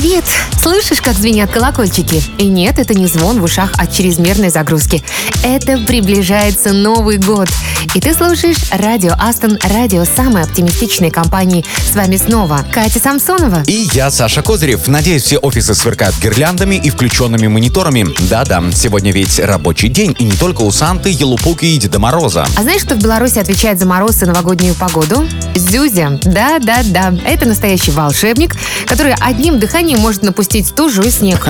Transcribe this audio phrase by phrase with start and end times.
[0.00, 0.24] Привет!
[0.56, 2.22] Слышишь, как звенят колокольчики?
[2.38, 5.02] И нет, это не звон в ушах от чрезмерной загрузки.
[5.42, 7.48] Это приближается Новый год.
[7.94, 11.64] И ты слушаешь радио Астон, радио самой оптимистичной компании.
[11.90, 13.64] С вами снова Катя Самсонова.
[13.66, 14.86] И я, Саша Козырев.
[14.86, 18.06] Надеюсь, все офисы сверкают гирляндами и включенными мониторами.
[18.28, 22.46] Да-да, сегодня ведь рабочий день, и не только у Санты, Елупуки и Деда Мороза.
[22.56, 25.26] А знаешь, кто в Беларуси отвечает за мороз и новогоднюю погоду?
[25.56, 26.20] Зюзя.
[26.22, 27.14] Да-да-да.
[27.26, 28.54] Это настоящий волшебник,
[28.86, 31.48] который одним дыханием может напустить стужу и снег.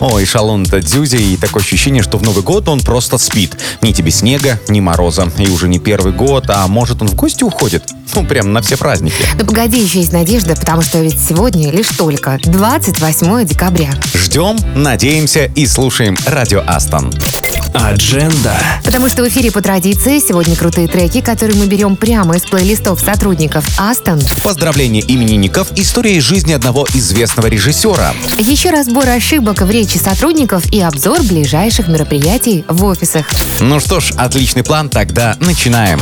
[0.00, 3.56] Ой, шалун-то Дзюзя, и такое ощущение, что в Новый год он просто спит.
[3.82, 5.30] Ни тебе снега, ни мороза.
[5.38, 7.84] И уже не первый год, а может он в гости уходит?
[8.14, 9.24] Ну, прям на все праздники.
[9.38, 13.90] Ну погоди, еще есть надежда, потому что ведь сегодня лишь только 28 декабря.
[14.14, 17.12] Ждем, надеемся и слушаем Радио Астон.
[17.74, 18.56] Адженда.
[18.84, 23.00] Потому что в эфире по традиции сегодня крутые треки, которые мы берем прямо из плейлистов
[23.00, 24.20] сотрудников Астон.
[24.42, 27.77] Поздравление именинников, история из жизни одного известного режиссера.
[28.38, 33.30] Еще разбор ошибок в речи сотрудников и обзор ближайших мероприятий в офисах.
[33.60, 36.00] Ну что ж, отличный план, тогда начинаем.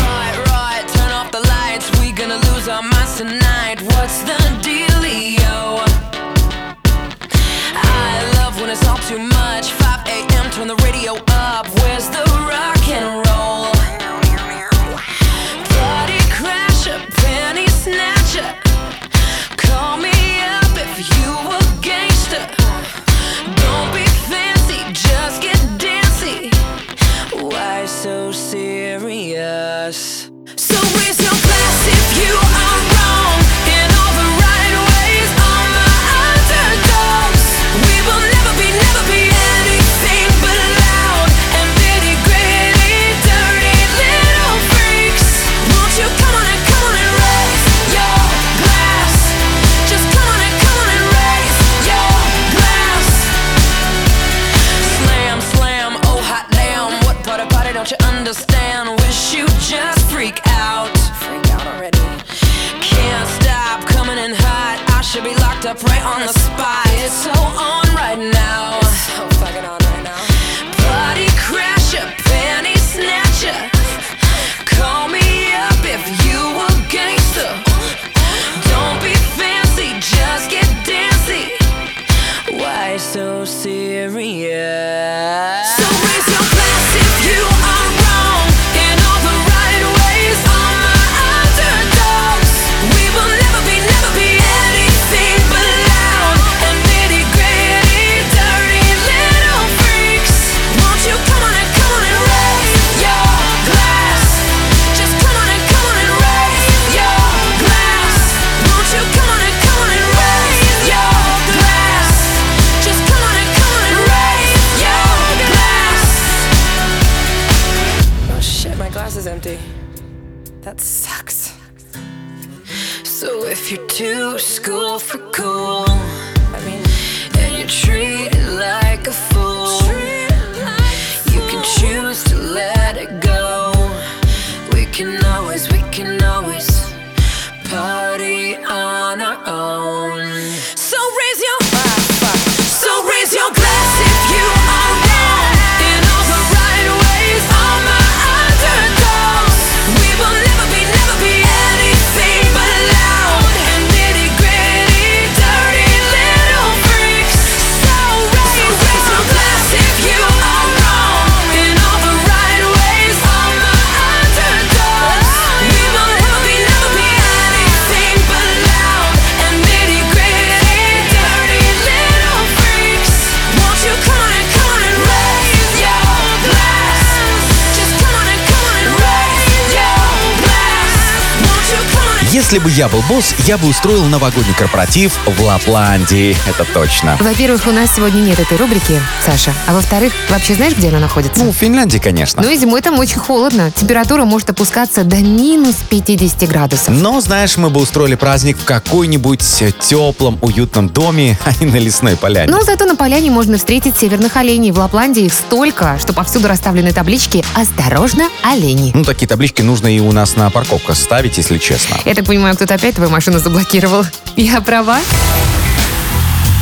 [182.46, 186.36] Если бы я был босс, я бы устроил новогодний корпоратив в Лапландии.
[186.48, 187.16] Это точно.
[187.18, 189.52] Во-первых, у нас сегодня нет этой рубрики, Саша.
[189.66, 191.42] А во-вторых, вообще знаешь, где она находится?
[191.42, 192.40] Ну, в Финляндии, конечно.
[192.44, 193.72] Ну и зимой там очень холодно.
[193.72, 196.90] Температура может опускаться до минус 50 градусов.
[196.90, 199.42] Но, знаешь, мы бы устроили праздник в какой-нибудь
[199.80, 202.52] теплом, уютном доме, а не на лесной поляне.
[202.52, 204.70] Но зато на поляне можно встретить северных оленей.
[204.70, 208.92] В Лапландии их столько, что повсюду расставлены таблички «Осторожно, олени».
[208.94, 211.96] Ну, такие таблички нужно и у нас на парковках ставить, если честно.
[212.04, 214.04] Я так понимаю, кто-то опять твою машину заблокировал.
[214.36, 214.98] Я права?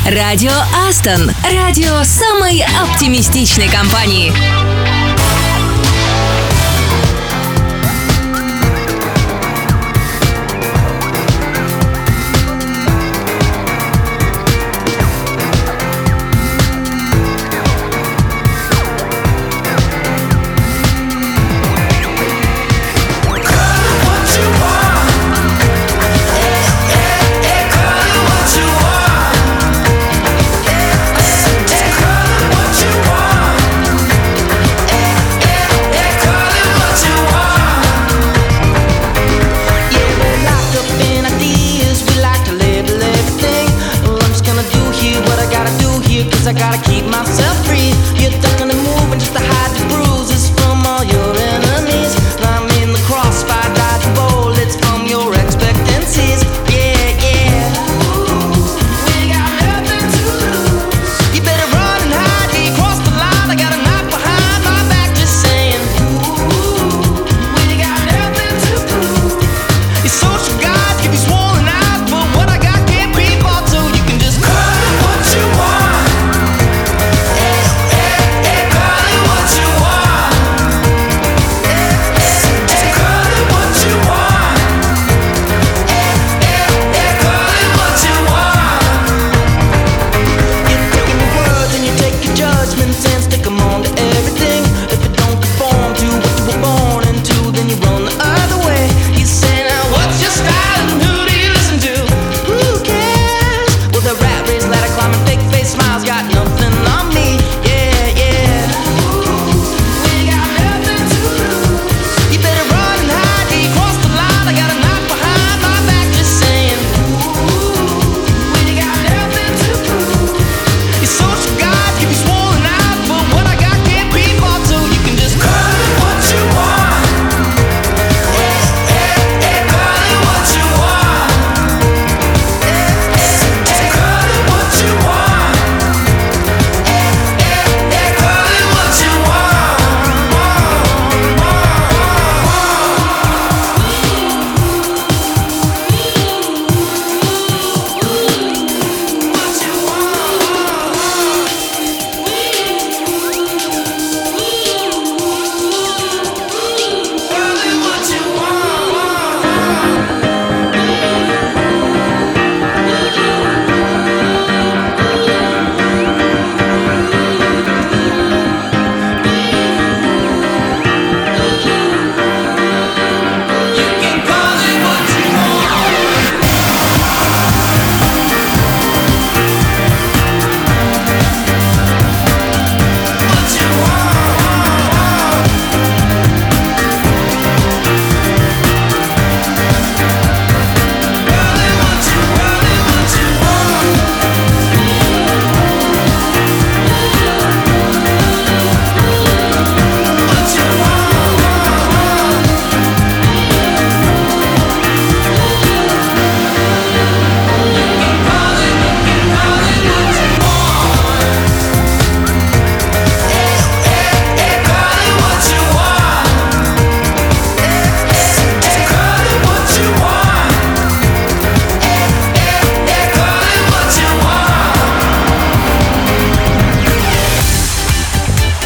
[0.07, 0.53] Радио
[0.89, 1.33] Астон.
[1.53, 4.33] Радио самой оптимистичной компании.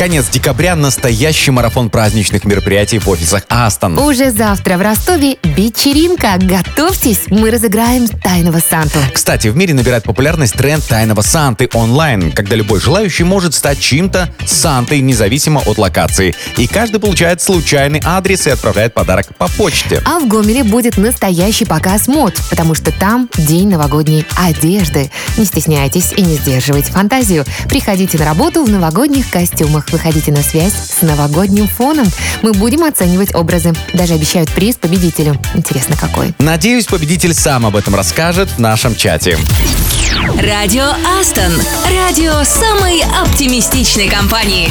[0.00, 3.98] Конец декабря– настоящий марафон праздничных мероприятий в офисах Астон.
[3.98, 6.38] Уже завтра в Ростове вечеринка.
[6.38, 8.98] Готовьтесь, мы разыграем тайного Санту.
[9.12, 14.34] Кстати, в мире набирает популярность тренд тайного Санты онлайн, когда любой желающий может стать чьим-то
[14.46, 16.34] Сантой, независимо от локации.
[16.56, 20.00] И каждый получает случайный адрес и отправляет подарок по почте.
[20.06, 25.10] А в Гомеле будет настоящий показ мод, потому что там день новогодней одежды.
[25.36, 27.44] Не стесняйтесь и не сдерживайте фантазию.
[27.68, 29.89] Приходите на работу в новогодних костюмах.
[29.90, 32.06] Выходите на связь с новогодним фоном.
[32.42, 33.72] Мы будем оценивать образы.
[33.92, 35.38] Даже обещают приз победителю.
[35.54, 36.34] Интересно, какой.
[36.38, 39.38] Надеюсь, победитель сам об этом расскажет в нашем чате.
[40.40, 40.86] Радио
[41.20, 41.52] Астон.
[41.94, 44.70] Радио самой оптимистичной компании.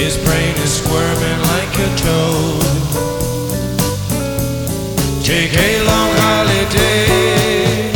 [0.00, 2.62] His brain is squirming like a toad.
[5.22, 7.92] Take a long holiday.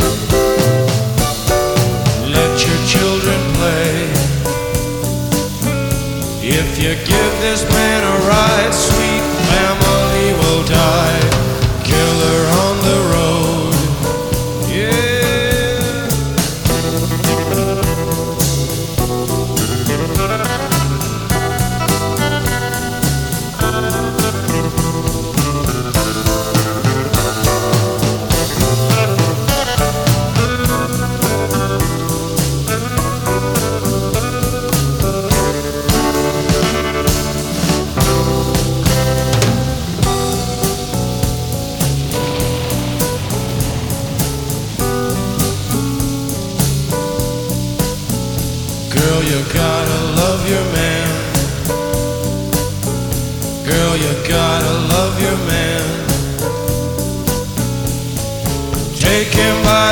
[2.29, 3.95] Let your children play.
[6.43, 8.73] If you give this man a ride,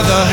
[0.01, 0.32] the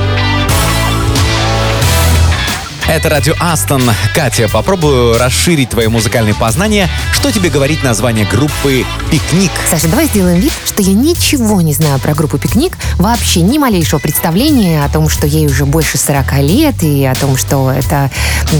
[2.91, 3.89] Это радио Астон.
[4.13, 6.89] Катя, попробую расширить твои музыкальные познания.
[7.13, 9.49] Что тебе говорит название группы «Пикник»?
[9.69, 13.99] Саша, давай сделаем вид, что я ничего не знаю про группу «Пикник», вообще ни малейшего
[13.99, 18.11] представления о том, что ей уже больше 40 лет, и о том, что это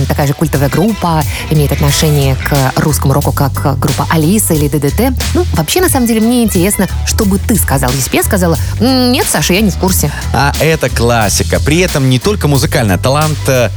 [0.07, 5.13] такая же культовая группа, имеет отношение к русскому року, как группа Алиса или ДДТ.
[5.33, 8.57] Ну, вообще, на самом деле, мне интересно, что бы ты сказал, если бы я сказала,
[8.79, 10.09] «М, нет, Саша, я не в курсе.
[10.31, 11.59] А это классика.
[11.59, 13.69] При этом не только музыкальный талант э,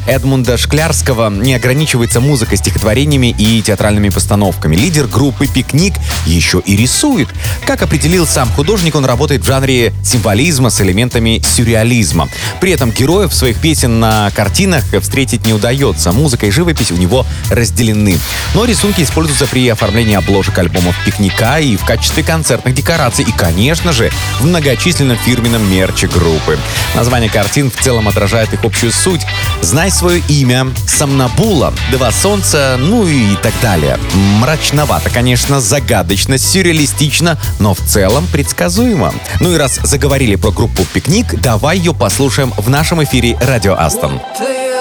[0.44, 4.76] Эдмунда Шклярского не ограничивается музыкой, стихотворениями и театральными постановками.
[4.76, 5.94] Лидер группы «Пикник»
[6.26, 7.28] еще и рисует.
[7.64, 12.28] Как определил сам художник, он работает в жанре символизма с элементами сюрреализма.
[12.60, 16.12] При этом героев своих песен на картинах встретить не удается.
[16.12, 18.18] Музыка и живопись у него разделены.
[18.54, 23.24] Но рисунки используются при оформлении обложек альбомов «Пикника» и в качестве концертных декораций.
[23.24, 26.58] И, конечно же, в многочисленном фирменном мерче группы.
[26.94, 29.22] Название картин в целом отражает их общую суть.
[29.62, 33.98] «Знай свое имя», «Сомнабула», «Два солнца», ну и так далее.
[34.40, 39.14] Мрачновато, конечно, загадочно, сюрреалистично, но в целом предсказуемо.
[39.40, 44.20] Ну и раз заговорили про группу «Пикник», давай ее послушаем в нашем эфире «Радио Астон».
[44.38, 44.73] Будто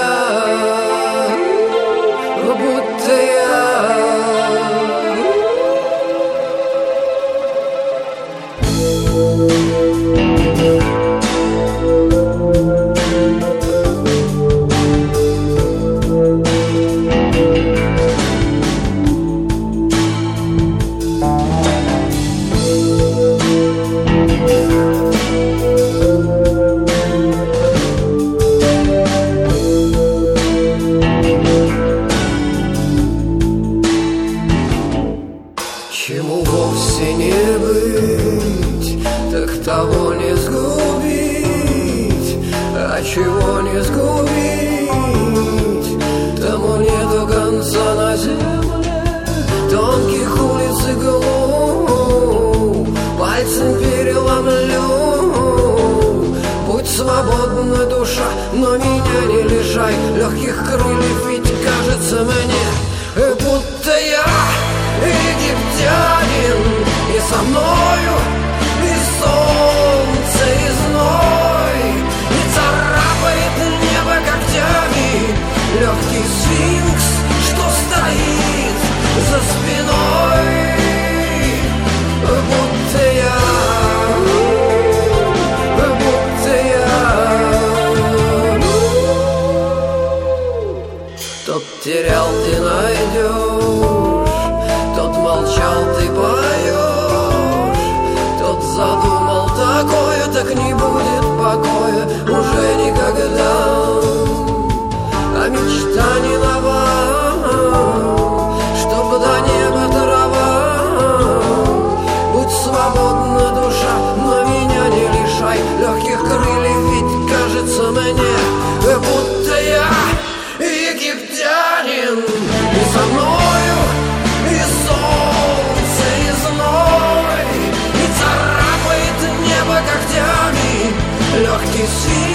[131.83, 132.32] you see?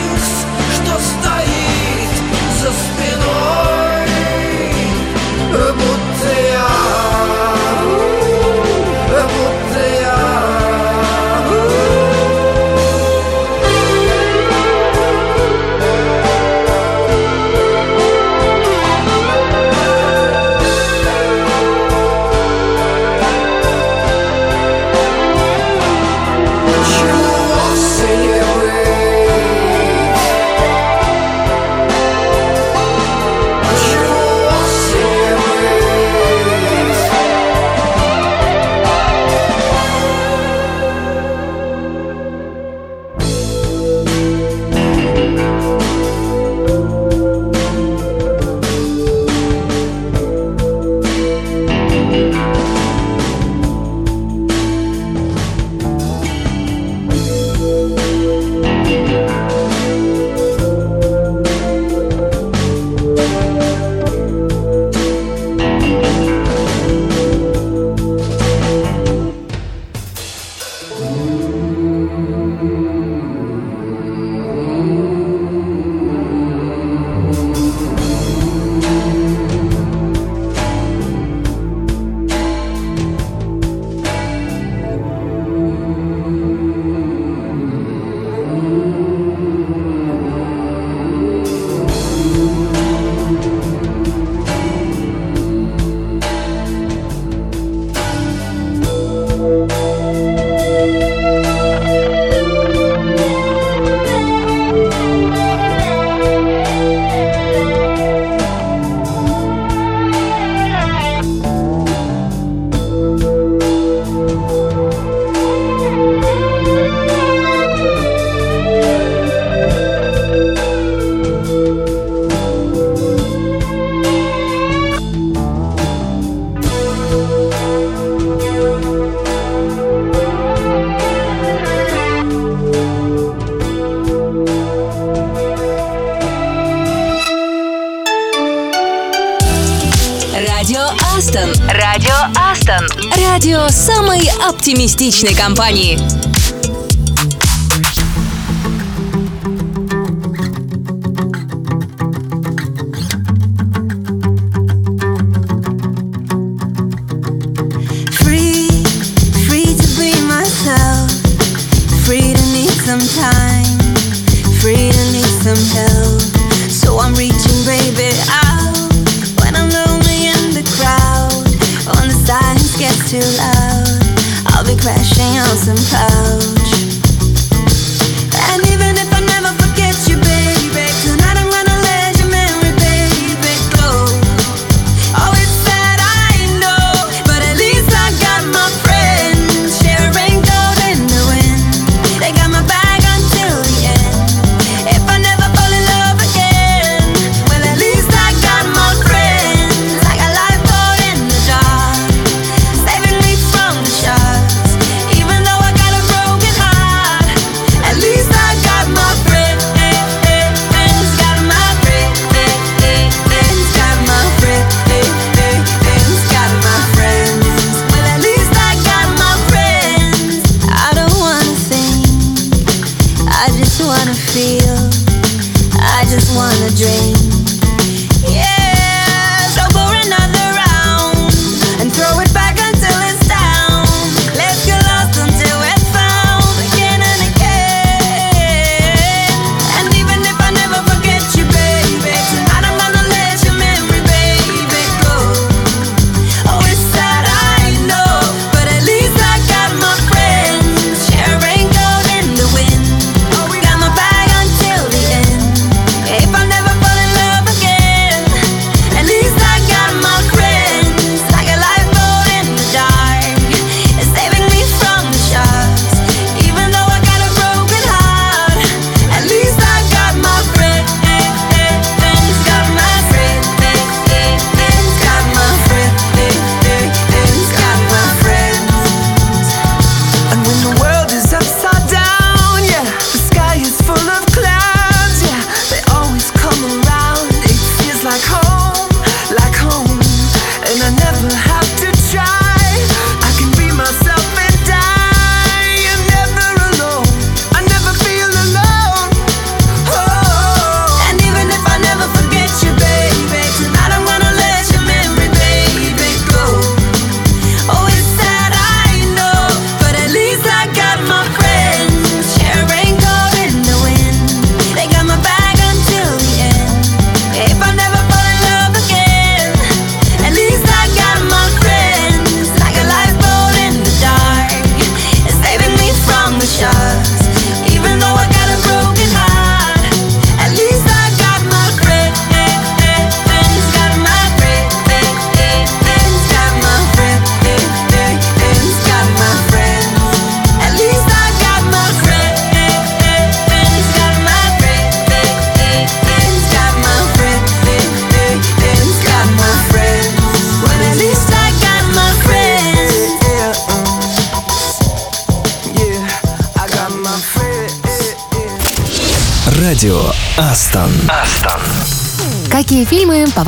[144.68, 146.17] Оптимистичной компании.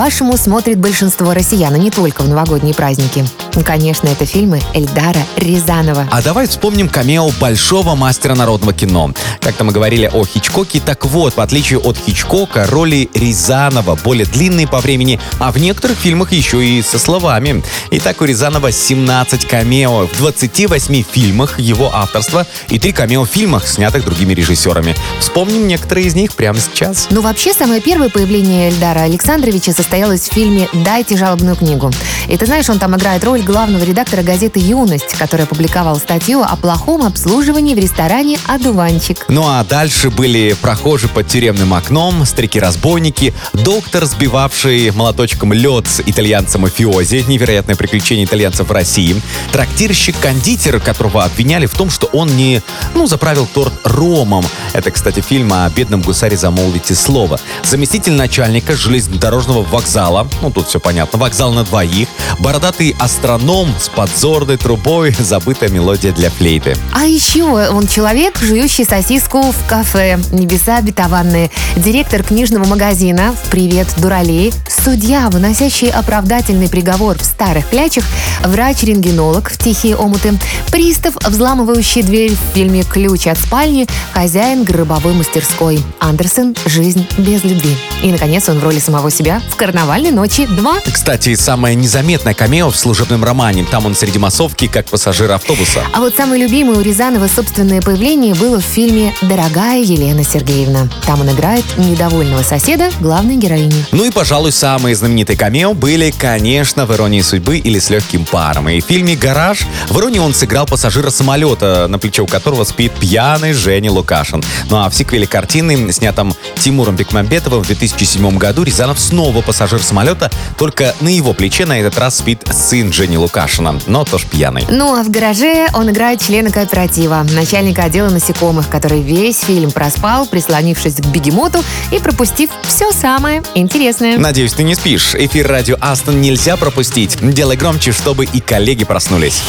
[0.00, 3.22] По-вашему, смотрит большинство россиян, и не только в новогодние праздники?
[3.54, 6.08] Ну, конечно, это фильмы Эльдара Рязанова.
[6.10, 9.12] А давай вспомним камео большого мастера народного кино.
[9.42, 10.49] Как-то мы говорили о Хичкоке,
[10.84, 15.98] так вот, в отличие от Хичкока, роли Рязанова более длинные по времени, а в некоторых
[15.98, 17.62] фильмах еще и со словами.
[17.90, 23.66] Итак, у Рязанова 17 камео в 28 фильмах его авторства и 3 камео в фильмах,
[23.66, 24.94] снятых другими режиссерами.
[25.20, 27.06] Вспомним некоторые из них прямо сейчас.
[27.10, 31.90] Ну, вообще, самое первое появление Эльдара Александровича состоялось в фильме «Дайте жалобную книгу».
[32.28, 36.56] И ты знаешь, он там играет роль главного редактора газеты «Юность», который опубликовал статью о
[36.56, 39.24] плохом обслуживании в ресторане «Одуванчик».
[39.28, 47.24] Ну а дальше были прохожи под тюремным окном, старики-разбойники, доктор, сбивавший молоточком лед с итальянцем-мафиози,
[47.28, 49.20] невероятное приключение итальянцев в России,
[49.52, 52.62] трактирщик-кондитер, которого обвиняли в том, что он не,
[52.94, 54.44] ну, заправил торт ромом.
[54.72, 57.40] Это, кстати, фильм о бедном гусаре «Замолвите слово».
[57.64, 62.08] Заместитель начальника железнодорожного вокзала, ну, тут все понятно, вокзал на двоих,
[62.38, 66.76] бородатый астроном с подзорной трубой, забытая мелодия для флейты.
[66.92, 74.52] А еще он человек, жующий сосиску в кафе «Небеса обетованные», директор книжного магазина «Привет, дуралей»,
[74.68, 78.04] судья, выносящий оправдательный приговор в старых клячах,
[78.44, 80.34] врач-рентгенолог в «Тихие омуты»,
[80.70, 85.80] пристав, взламывающий дверь в фильме «Ключ от спальни», хозяин гробовой мастерской.
[85.98, 87.76] Андерсон «Жизнь без любви».
[88.02, 90.90] И, наконец, он в роли самого себя в «Карнавальной ночи 2».
[90.90, 93.66] Кстати, самое незаметное камео в служебном романе.
[93.70, 95.82] Там он среди массовки, как пассажир автобуса.
[95.92, 100.88] А вот самое любимое у Рязанова собственное появление было в фильме «Дорогая Елена Сергеевна».
[101.06, 103.84] Там он играет недовольного соседа главной героини.
[103.92, 108.68] Ну и, пожалуй, самые знаменитые камео были, конечно, в «Иронии судьбы» или «С легким паром».
[108.68, 112.92] И в фильме «Гараж» в «Иронии» он сыграл пассажира самолета, на плече у которого спит
[112.92, 114.42] пьяный Женя Лукашин.
[114.68, 120.30] Ну а в сиквеле картины, снятом Тимуром Бекмамбетовым в 2007 году, Рязанов снова пассажир самолета,
[120.58, 124.66] только на его плече на этот раз спит сын Жени Лукашина, но тоже пьяный.
[124.70, 130.09] Ну а в гараже он играет члена кооператива, начальника отдела насекомых, который весь фильм проспал,
[130.26, 134.18] прислонившись к бегемоту и пропустив все самое интересное.
[134.18, 135.14] Надеюсь, ты не спишь.
[135.14, 137.18] Эфир радио Астон нельзя пропустить.
[137.20, 139.42] Делай громче, чтобы и коллеги проснулись.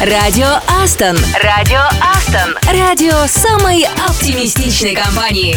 [0.00, 1.16] Радио Астон.
[1.42, 2.56] Радио Астон.
[2.72, 5.56] Радио самой оптимистичной компании.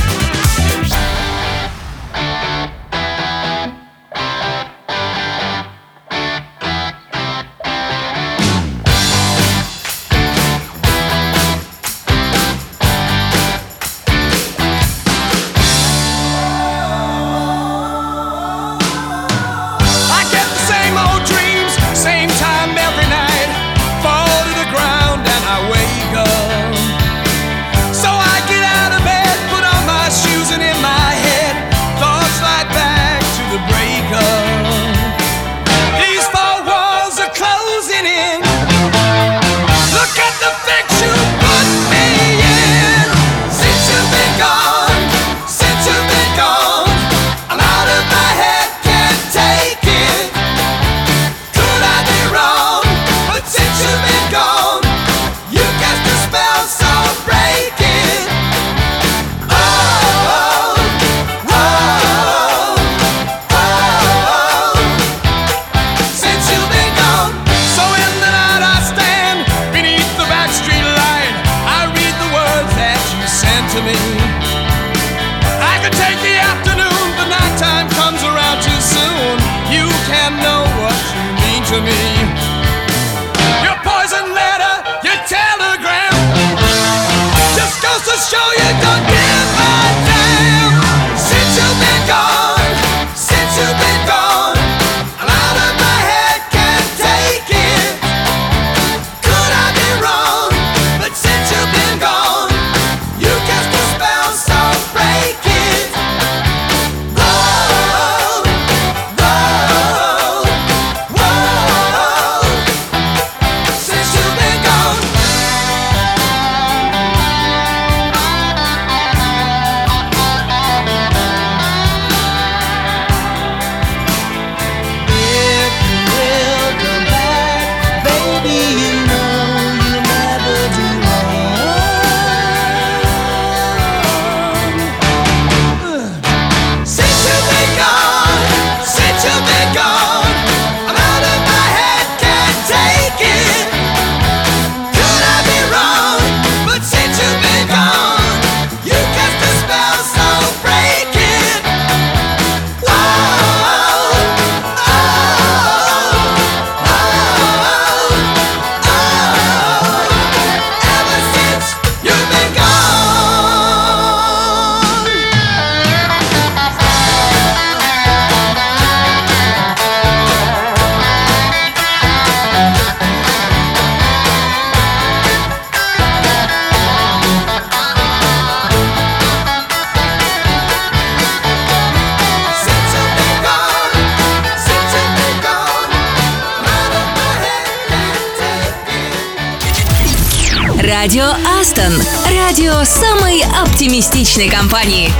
[193.85, 195.11] Оптимистичной компании.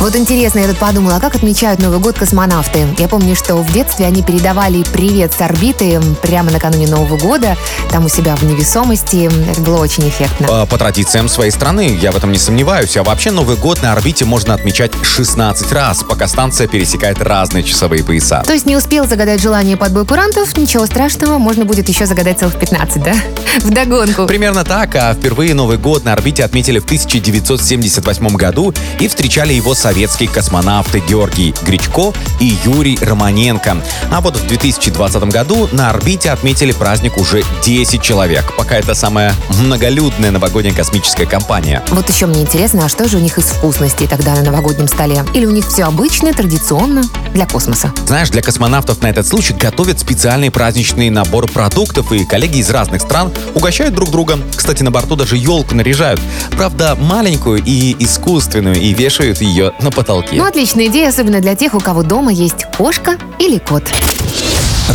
[0.00, 2.86] Вот интересно, я тут подумала, а как отмечают Новый год космонавты?
[2.98, 7.56] Я помню, что в детстве они передавали привет с орбиты прямо накануне Нового года,
[7.90, 9.30] там у себя в невесомости.
[9.50, 10.46] Это было очень эффектно.
[10.50, 12.96] А, По традициям своей страны, я в этом не сомневаюсь.
[12.96, 18.02] А вообще Новый год на орбите можно отмечать 16 раз, пока станция пересекает разные часовые
[18.02, 18.42] пояса.
[18.44, 22.38] То есть не успел загадать желание под бой курантов, ничего страшного, можно будет еще загадать
[22.40, 23.14] целых 15, да?
[23.60, 24.26] Вдогонку.
[24.26, 29.74] Примерно так, а впервые Новый год на орбите отметили в 1978 году и встречали его
[29.74, 33.78] советские космонавты Георгий Гречко и Юрий Романенко.
[34.10, 38.56] А вот в 2020 году на орбите отметили праздник уже 10 человек.
[38.56, 41.82] Пока это самая многолюдная новогодняя космическая компания.
[41.90, 45.24] Вот еще мне интересно, а что же у них из вкусностей тогда на новогоднем столе?
[45.34, 47.92] Или у них все обычно, традиционно, для космоса?
[48.06, 53.02] Знаешь, для космонавтов на этот случай готовят специальный праздничный набор продуктов, и коллеги из разных
[53.02, 54.38] стран угощают друг друга.
[54.54, 56.20] Кстати, на борту даже елку наряжают.
[56.52, 60.36] Правда, маленькую и искусственную, и вешают ее на потолке.
[60.36, 63.84] Ну, отличная идея, особенно для тех, у кого дома есть кошка или кот.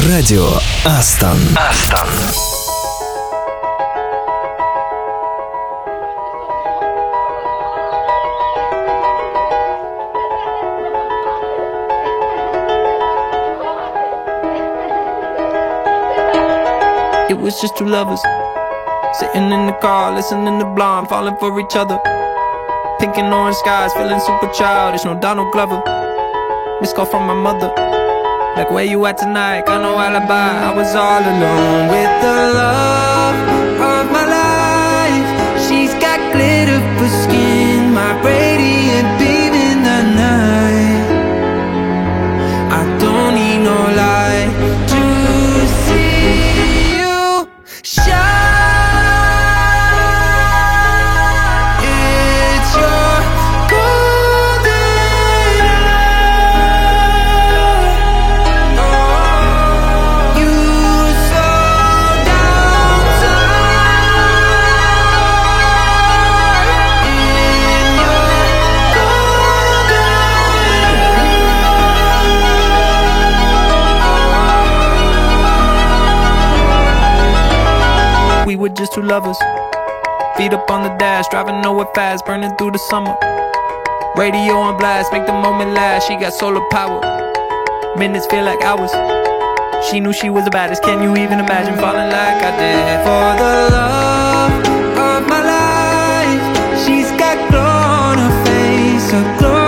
[0.07, 0.49] Радио
[0.85, 1.37] Астон.
[1.55, 2.52] Астон.
[17.43, 18.21] Was just two lovers
[19.19, 21.99] sitting in the car, listening to Blonde, falling for each other.
[22.99, 25.03] Pink and orange skies, feeling super childish.
[25.03, 25.83] No Donald Glover.
[26.79, 27.67] Missed call from my mother.
[28.55, 29.65] Like where you at tonight?
[29.65, 30.51] Got no alibi.
[30.69, 33.39] I was all alone with the love
[33.91, 35.27] of my life.
[35.67, 38.52] She's got glitter for skin, my radiant
[78.93, 79.37] two lovers.
[80.37, 83.15] Feet up on the dash, driving nowhere fast, burning through the summer.
[84.15, 86.07] Radio on blast, make the moment last.
[86.07, 87.01] She got solar power.
[87.97, 88.91] Minutes feel like hours.
[89.89, 90.83] She knew she was the baddest.
[90.83, 92.99] Can you even imagine falling like I did?
[93.05, 94.53] For the love
[95.09, 99.62] of my life, she's got glow on her face, a glorious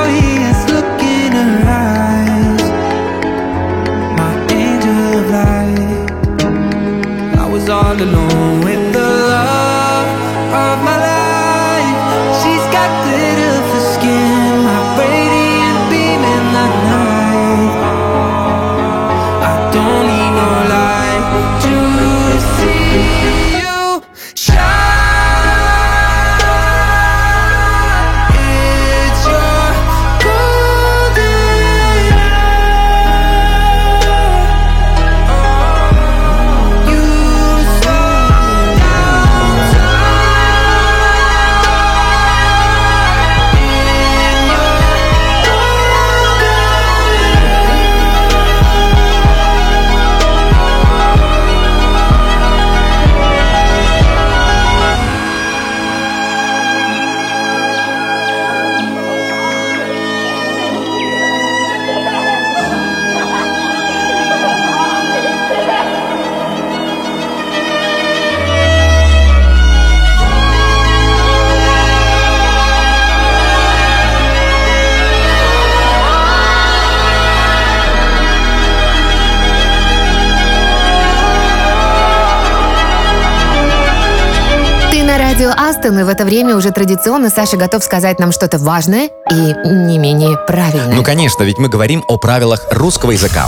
[85.45, 89.35] радио Астон, и в это время уже традиционно Саша готов сказать нам что-то важное и
[89.69, 90.95] не менее правильное.
[90.95, 93.47] Ну, конечно, ведь мы говорим о правилах русского языка.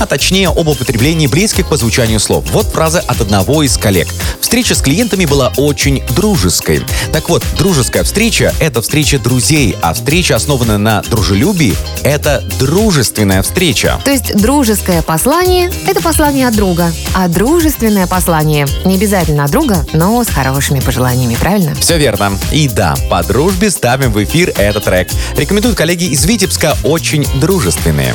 [0.00, 2.44] А точнее, об употреблении близких по звучанию слов.
[2.50, 4.08] Вот фраза от одного из коллег.
[4.54, 6.80] Встреча с клиентами была очень дружеской.
[7.12, 11.74] Так вот, дружеская встреча– это встреча друзей, а встреча, основанная на дружелюбии–
[12.04, 14.00] это дружественная встреча.
[14.04, 19.84] То есть дружеское послание– это послание от друга, а дружественное послание не обязательно от друга,
[19.92, 21.74] но с хорошими пожеланиями, правильно?
[21.74, 22.38] Все верно.
[22.52, 25.08] И да, по дружбе ставим в эфир этот трек.
[25.36, 28.14] Рекомендуют коллеги из Витебска очень дружественные.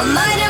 [0.00, 0.47] I might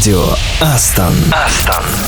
[0.00, 0.24] Радио
[0.62, 1.12] Астон.
[1.30, 1.99] Астон.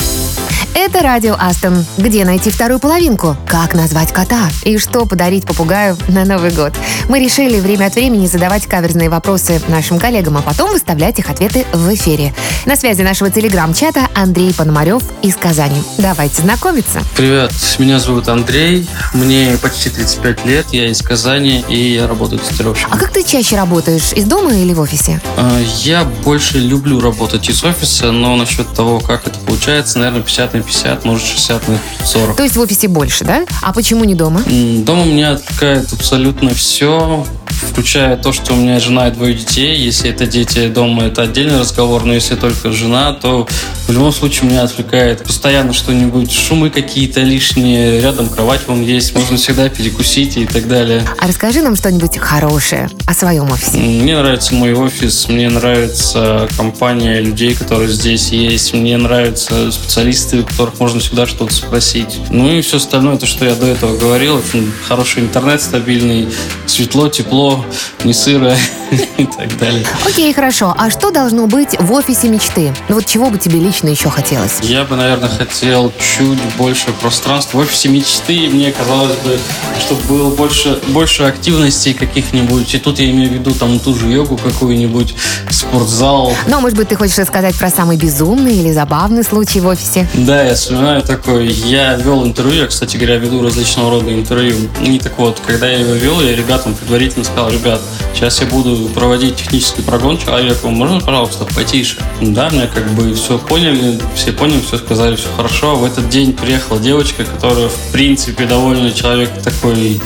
[0.85, 1.87] Это радио Астон.
[1.97, 3.37] Где найти вторую половинку?
[3.47, 4.49] Как назвать кота?
[4.65, 6.73] И что подарить попугаю на Новый год?
[7.09, 11.67] Мы решили время от времени задавать каверзные вопросы нашим коллегам, а потом выставлять их ответы
[11.73, 12.35] в эфире.
[12.67, 15.81] На связи нашего телеграм-чата Андрей Пономарев из Казани.
[15.99, 17.01] Давайте знакомиться.
[17.17, 22.49] Привет, меня зовут Андрей, мне почти 35 лет, я из Казани и я работаю А
[22.49, 22.99] тестировщиком.
[22.99, 24.13] как ты чаще работаешь?
[24.15, 25.21] Из дома или в офисе?
[25.37, 30.55] А, Я больше люблю работать из офиса, но насчет того, как это получается, наверное, 50
[30.55, 30.72] на 50,
[31.05, 32.37] может 60 на 40.
[32.37, 33.45] То есть в офисе больше, да?
[33.63, 34.43] А почему не дома?
[34.47, 37.25] Дома меня отвлекает абсолютно все,
[37.71, 39.77] включая то, что у меня жена и двое детей.
[39.77, 43.47] Если это дети дома, это отдельный разговор, но если только жена, то
[43.87, 49.37] в любом случае меня отвлекает постоянно что-нибудь, шумы какие-то лишние, рядом кровать вон есть, можно
[49.37, 51.03] всегда перекусить и так далее.
[51.19, 53.79] А расскажи нам что-нибудь хорошее о своем офисе.
[53.79, 60.62] Мне нравится мой офис, мне нравится компания людей, которые здесь есть, мне нравятся специалисты, у
[60.63, 62.21] которых можно всегда что-то спросить.
[62.31, 66.29] Ну и все остальное, то, что я до этого говорил, очень хороший интернет стабильный,
[66.67, 67.65] светло, тепло,
[68.05, 68.57] не сыро
[69.17, 69.85] и так далее.
[70.07, 70.73] Окей, хорошо.
[70.79, 72.73] А что должно быть в офисе мечты?
[72.89, 74.61] Ну вот чего бы тебе лично еще хотелось?
[74.63, 77.59] Я бы, наверное, хотел чуть больше пространства.
[77.59, 79.39] В офисе мечты мне казалось бы,
[79.81, 82.73] чтобы было больше, больше активностей каких-нибудь.
[82.73, 85.15] И тут я имею в виду там ту же йогу какую-нибудь,
[85.51, 86.33] спортзал.
[86.47, 90.09] Ну, может быть, ты хочешь рассказать про самый безумный или забавный случай в офисе?
[90.15, 91.47] Да, я вспоминаю такой.
[91.47, 94.55] Я вел интервью, я, кстати говоря, веду различного рода интервью.
[94.85, 97.81] И так вот, когда я его вел, я ребятам предварительно сказал, ребят,
[98.15, 101.97] сейчас я буду проводить технический прогон человеку, можно, пожалуйста, потише?
[102.21, 105.77] Да, мне как бы все поняли, все поняли, все сказали, все хорошо.
[105.77, 110.03] В этот день приехала девочка, которая, в принципе, довольно человек такой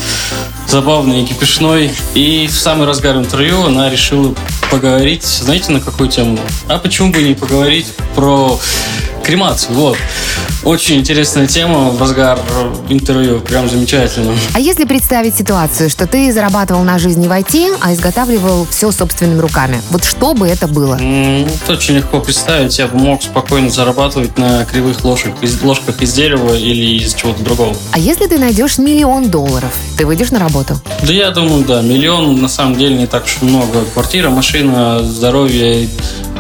[0.69, 1.91] забавный и кипишной.
[2.15, 4.35] И в самый разгар интервью она решила
[4.71, 6.39] поговорить, знаете, на какую тему?
[6.69, 8.59] А почему бы не поговорить про
[9.25, 9.75] кремацию?
[9.75, 9.97] Вот.
[10.65, 12.41] Очень интересная тема в разгар
[12.89, 13.39] интервью.
[13.41, 14.35] Прям замечательно.
[14.55, 18.91] А если представить ситуацию, что ты зарабатывал на жизнь не в IT, а изготавливал все
[18.91, 19.81] собственными руками?
[19.91, 20.97] Вот что бы это было?
[21.01, 22.77] М, Это очень легко представить.
[22.79, 27.45] Я бы мог спокойно зарабатывать на кривых ложках из, ложках из дерева или из чего-то
[27.45, 27.77] другого.
[27.93, 30.56] А если ты найдешь миллион долларов, ты выйдешь на работу?
[31.07, 31.83] Да я думаю, да.
[31.83, 33.85] Миллион на самом деле не так уж много.
[33.93, 35.89] Квартира, машина, здоровье,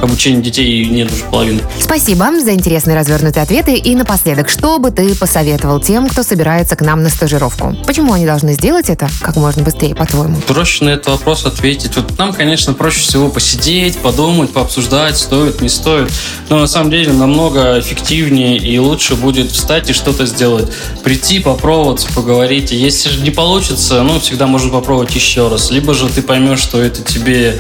[0.03, 1.61] обучение детей нет уже половины.
[1.81, 3.75] Спасибо за интересные развернутые ответы.
[3.75, 7.77] И напоследок, что бы ты посоветовал тем, кто собирается к нам на стажировку?
[7.87, 10.37] Почему они должны сделать это как можно быстрее, по-твоему?
[10.47, 11.97] Проще на этот вопрос ответить.
[11.97, 16.11] Вот нам, конечно, проще всего посидеть, подумать, пообсуждать, стоит, не стоит.
[16.49, 20.69] Но на самом деле намного эффективнее и лучше будет встать и что-то сделать.
[21.03, 22.73] Прийти, попробовать, поговорить.
[22.73, 25.71] Если же не получится, ну, всегда можно попробовать еще раз.
[25.71, 27.59] Либо же ты поймешь, что это тебе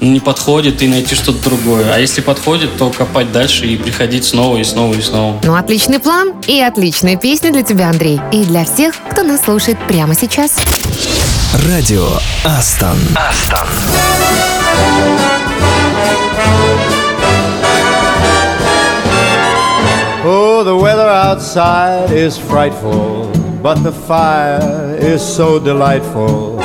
[0.00, 1.69] не подходит, и найти что-то другое.
[1.78, 5.40] А если подходит, то копать дальше и приходить снова и снова и снова.
[5.44, 8.20] Ну, отличный план и отличная песня для тебя, Андрей.
[8.32, 10.56] И для всех, кто нас слушает прямо сейчас.
[11.68, 12.08] Радио
[12.44, 12.96] Астон.
[13.16, 13.66] Астон.
[20.22, 26.60] Oh, the weather outside is frightful, but the fire is so delightful.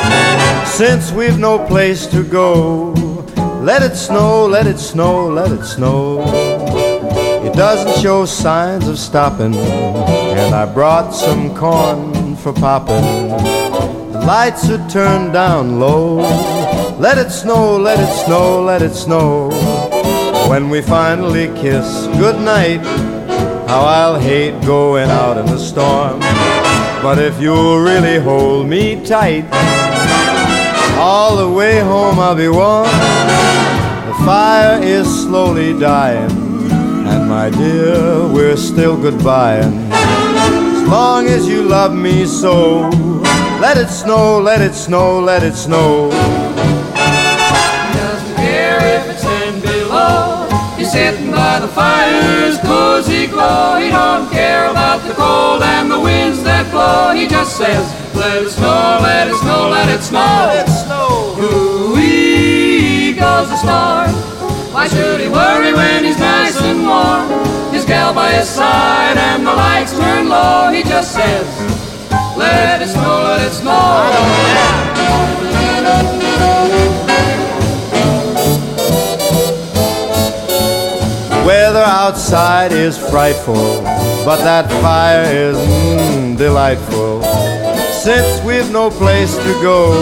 [0.66, 2.94] Since we've no place to go,
[3.66, 6.22] let it snow, let it snow, let it snow.
[7.44, 13.02] It doesn't show signs of stopping, and I brought some corn for popping.
[14.12, 16.18] The lights are turned down low.
[17.00, 19.50] Let it snow, let it snow, let it snow.
[20.48, 22.82] When we finally kiss goodnight,
[23.68, 26.20] how I'll hate going out in the storm.
[27.02, 29.46] But if you'll really hold me tight,
[30.98, 32.86] all the way home I'll be warm.
[32.86, 36.32] The fire is slowly dying,
[37.12, 39.92] and my dear, we're still goodbying.
[39.92, 42.90] As long as you love me so,
[43.60, 46.10] let it snow, let it snow, let it snow.
[46.12, 50.48] doesn't care if it's ten below.
[50.78, 53.78] He's sitting by the fire's cozy glow.
[53.80, 57.14] He don't care about the cold and the winds that blow.
[57.14, 57.84] He just says,
[58.16, 60.20] let it snow, let it snow, let it snow.
[60.20, 60.65] Let it snow.
[64.86, 67.28] Why should he worry when he's nice and warm?
[67.74, 70.70] His gal by his side and the lights turn low.
[70.72, 71.48] He just says,
[72.38, 73.72] let it snow, let it snow.
[73.72, 74.12] I
[75.82, 76.36] don't care.
[81.48, 83.82] Weather outside is frightful,
[84.24, 87.24] but that fire is mm, delightful.
[87.92, 89.94] Since we've no place to go,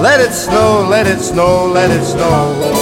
[0.00, 2.81] let it snow, let it snow, let it snow.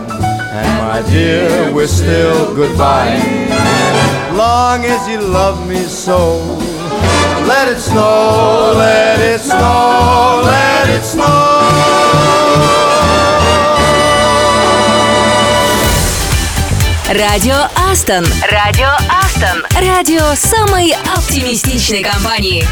[0.91, 3.15] my dear, we're still goodbye.
[4.35, 6.19] Long as you love me so,
[7.47, 11.51] let it snow, let it snow, let it snow.
[17.07, 18.25] Радио Астон.
[18.51, 18.91] Радио
[19.23, 19.63] Астон.
[19.79, 22.67] Радио самой оптимистичной компании.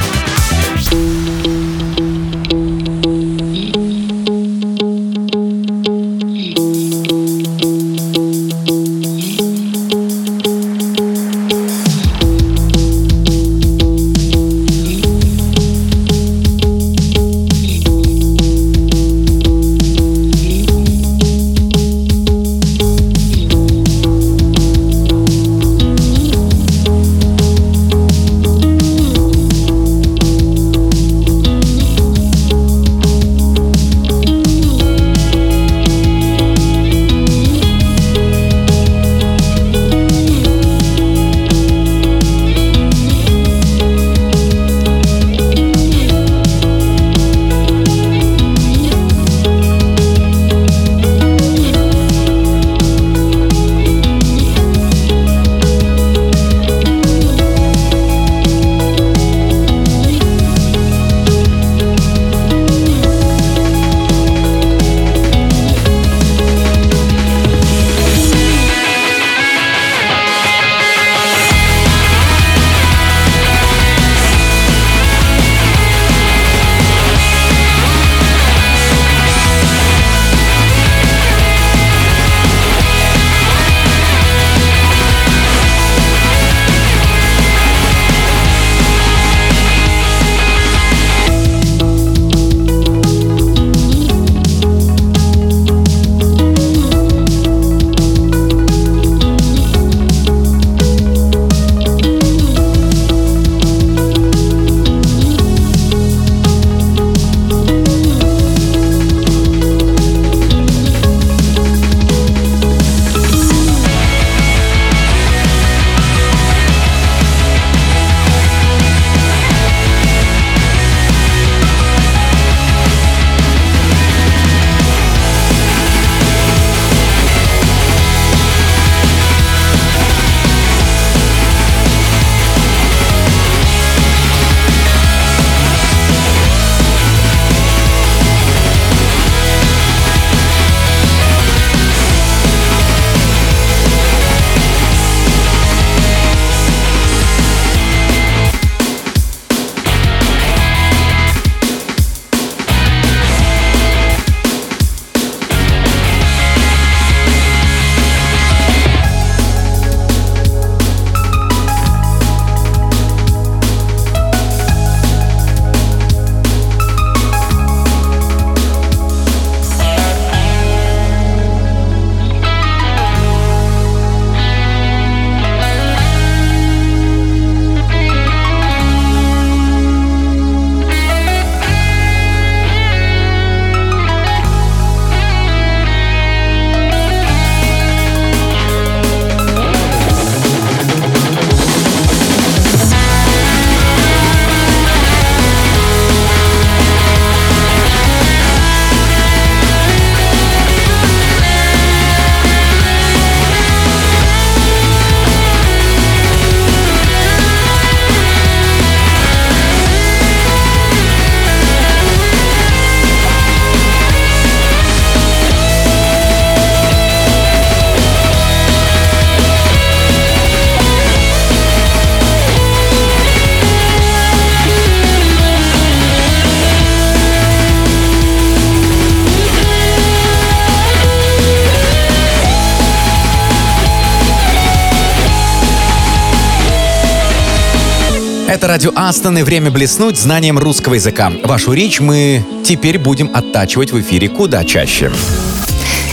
[239.09, 241.33] Астон и время блеснуть знанием русского языка.
[241.43, 245.11] Вашу речь мы теперь будем оттачивать в эфире куда чаще.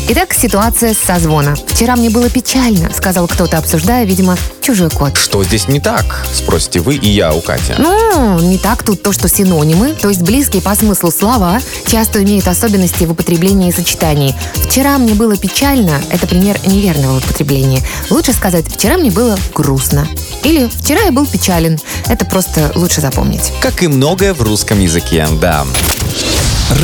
[0.09, 1.57] Итак, ситуация с созвона.
[1.67, 5.15] «Вчера мне было печально»,— сказал кто-то, обсуждая, видимо, чужой код.
[5.19, 6.25] Что здесь не так?
[6.33, 7.75] Спросите вы и я у Кати.
[7.77, 12.49] Ну, не так тут то, что синонимы, то есть близкие по смыслу слова, часто имеют
[12.49, 14.35] особенности в употреблении и сочетании.
[14.55, 17.83] «Вчера мне было печально»— это пример неверного употребления.
[18.09, 20.09] Лучше сказать «вчера мне было грустно».
[20.47, 21.77] Или «вчера я был печален».
[22.07, 23.53] Это просто лучше запомнить.
[23.61, 25.67] Как и многое в русском языке, да.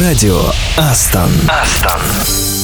[0.00, 0.42] Радио
[0.76, 1.30] Астон.
[1.48, 2.61] Астон.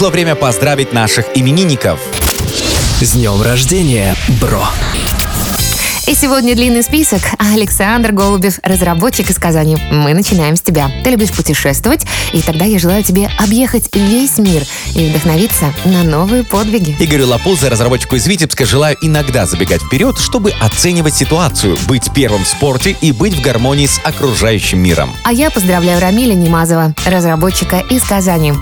[0.00, 2.00] Пришло время поздравить наших именинников.
[3.02, 4.64] С днем рождения, бро!
[6.10, 7.20] И сегодня длинный список.
[7.38, 9.78] Александр Голубев, разработчик из Казани.
[9.92, 10.90] Мы начинаем с тебя.
[11.04, 14.64] Ты любишь путешествовать, и тогда я желаю тебе объехать весь мир
[14.96, 16.96] и вдохновиться на новые подвиги.
[16.98, 22.48] Игорю Лапуза, разработчику из Витебска, желаю иногда забегать вперед, чтобы оценивать ситуацию, быть первым в
[22.48, 25.14] спорте и быть в гармонии с окружающим миром.
[25.22, 28.52] А я поздравляю Рамиля Немазова, разработчика из Казани.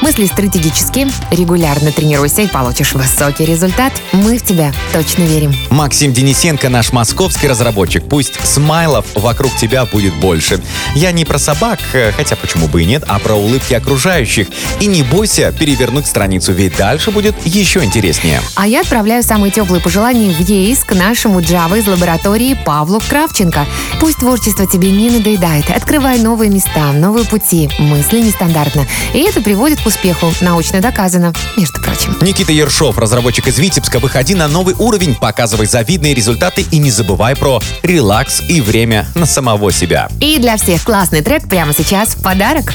[0.00, 3.92] Мысли стратегические, регулярно тренируйся и получишь высокий результат.
[4.12, 5.52] Мы в тебя точно верим.
[5.70, 8.08] Максим Денисенко, наш московский разработчик.
[8.08, 10.60] Пусть смайлов вокруг тебя будет больше.
[10.96, 14.48] Я не про собак, э, хотя почему бы и нет, а про улыбки окружающих.
[14.80, 18.40] И не бойся перевернуть страницу, ведь дальше будет еще интереснее.
[18.56, 23.64] А я отправляю самые теплые пожелания в ЕИС к нашему Java из лаборатории Павлу Кравченко.
[24.00, 25.70] Пусть творчество тебе не надоедает.
[25.70, 28.88] Открывай новые места, новые пути, мысли нестандартно.
[29.14, 30.32] И это приводит к успеху.
[30.40, 32.16] Научно доказано, между прочим.
[32.22, 37.36] Никита Ершов, разработчик из Витебска, выходи на новый уровень, показывай завидные результаты и не забывай
[37.36, 40.08] про релакс и время на самого себя.
[40.20, 42.72] И для всех классный трек прямо сейчас в подарок.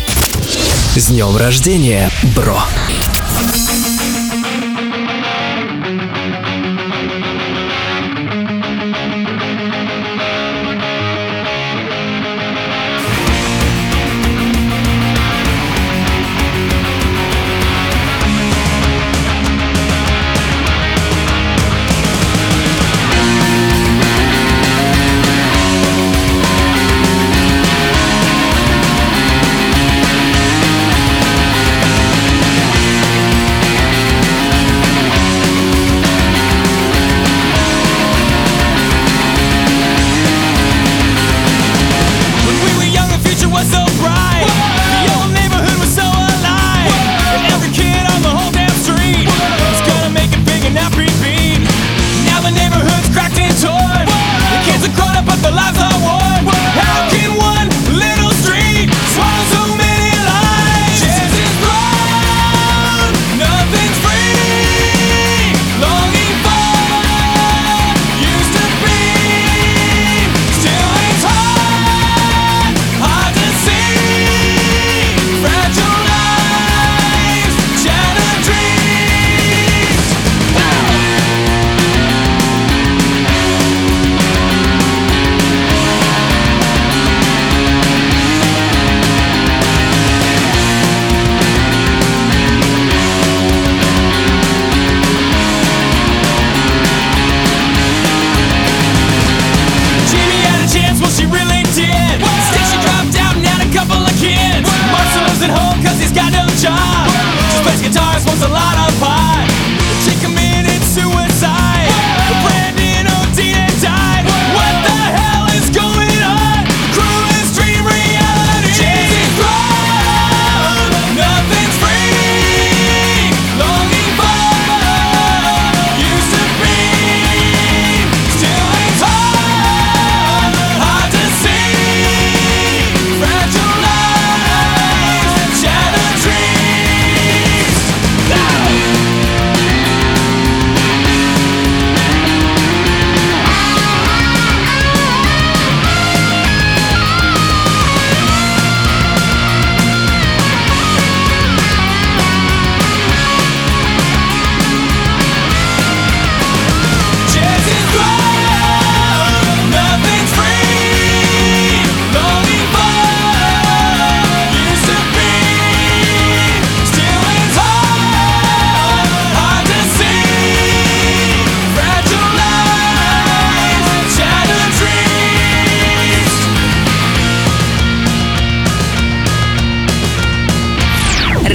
[0.96, 2.62] С днем рождения, бро!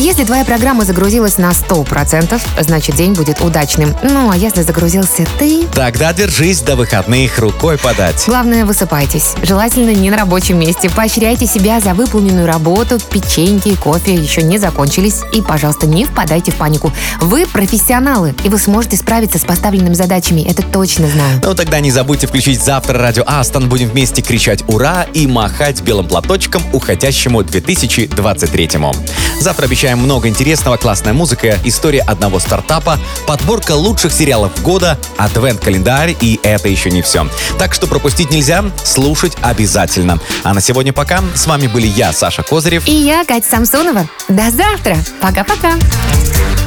[0.00, 3.94] Если твоя программа загрузилась на 100%, значит день будет удачным.
[4.02, 5.66] Ну а если загрузился ты...
[5.74, 8.24] Тогда держись до выходных рукой подать.
[8.26, 9.34] Главное, высыпайтесь.
[9.42, 10.88] Желательно не на рабочем месте.
[10.88, 12.98] Поощряйте себя за выполненную работу.
[12.98, 15.20] Печеньки и кофе еще не закончились.
[15.34, 16.94] И, пожалуйста, не впадайте в панику.
[17.20, 20.40] Вы профессионалы, и вы сможете справиться с поставленными задачами.
[20.48, 21.42] Это точно знаю.
[21.44, 23.68] Ну тогда не забудьте включить завтра радио Астон.
[23.68, 28.94] Будем вместе кричать «Ура!» и махать белым платочком уходящему 2023-му.
[29.40, 36.38] Завтра обещаем много интересного, классная музыка, история одного стартапа, подборка лучших сериалов года, адвент-календарь и
[36.44, 37.28] это еще не все.
[37.58, 40.20] Так что пропустить нельзя, слушать обязательно.
[40.44, 41.20] А на сегодня пока.
[41.34, 42.86] С вами были я, Саша Козырев.
[42.86, 44.08] И я, Катя Самсонова.
[44.28, 44.96] До завтра.
[45.20, 45.72] Пока-пока.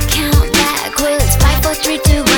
[0.09, 0.43] Count
[1.63, 2.32] four, three, two,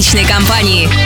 [0.00, 0.99] Оптимистичной компании.